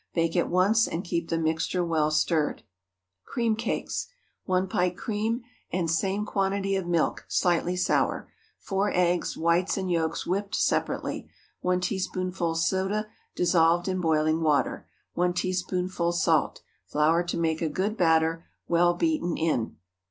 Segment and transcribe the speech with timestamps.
[0.15, 2.63] Bake at once, and keep the mixture well stirred.
[3.23, 4.07] CREAM CAKES.
[4.09, 4.09] ✠
[4.47, 8.27] 1 pint cream and same quantity of milk, slightly sour.
[8.57, 11.29] 4 eggs, whites and yolks whipped separately.
[11.61, 14.87] 1 teaspoonful soda dissolved in boiling water.
[15.13, 16.61] 1 teaspoonful salt.
[16.87, 19.75] Flour to make a good batter, well beaten in.